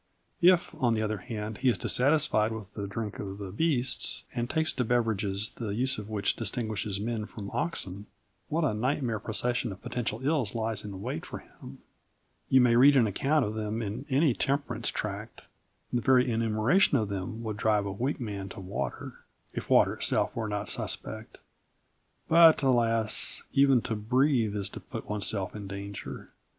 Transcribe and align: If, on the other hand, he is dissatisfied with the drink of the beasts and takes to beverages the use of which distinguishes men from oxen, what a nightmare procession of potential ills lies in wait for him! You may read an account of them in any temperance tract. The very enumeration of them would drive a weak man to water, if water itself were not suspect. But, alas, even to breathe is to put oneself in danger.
If, 0.41 0.73
on 0.81 0.95
the 0.95 1.03
other 1.03 1.19
hand, 1.19 1.59
he 1.59 1.69
is 1.69 1.77
dissatisfied 1.77 2.51
with 2.51 2.73
the 2.73 2.87
drink 2.87 3.19
of 3.19 3.37
the 3.37 3.51
beasts 3.51 4.23
and 4.33 4.49
takes 4.49 4.73
to 4.73 4.83
beverages 4.83 5.51
the 5.51 5.75
use 5.75 5.99
of 5.99 6.09
which 6.09 6.35
distinguishes 6.35 6.99
men 6.99 7.27
from 7.27 7.51
oxen, 7.51 8.07
what 8.49 8.63
a 8.63 8.73
nightmare 8.73 9.19
procession 9.19 9.71
of 9.71 9.83
potential 9.83 10.19
ills 10.25 10.55
lies 10.55 10.83
in 10.83 11.03
wait 11.03 11.23
for 11.23 11.37
him! 11.37 11.83
You 12.49 12.61
may 12.61 12.75
read 12.75 12.95
an 12.95 13.05
account 13.05 13.45
of 13.45 13.53
them 13.53 13.83
in 13.83 14.07
any 14.09 14.33
temperance 14.33 14.89
tract. 14.89 15.43
The 15.93 16.01
very 16.01 16.31
enumeration 16.31 16.97
of 16.97 17.09
them 17.09 17.43
would 17.43 17.57
drive 17.57 17.85
a 17.85 17.91
weak 17.91 18.19
man 18.19 18.49
to 18.49 18.59
water, 18.59 19.19
if 19.53 19.69
water 19.69 19.93
itself 19.93 20.35
were 20.35 20.49
not 20.49 20.67
suspect. 20.67 21.37
But, 22.27 22.63
alas, 22.63 23.43
even 23.53 23.81
to 23.83 23.95
breathe 23.95 24.55
is 24.55 24.67
to 24.69 24.79
put 24.79 25.07
oneself 25.07 25.55
in 25.55 25.67
danger. 25.67 26.31